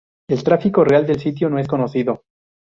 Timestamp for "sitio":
1.19-1.47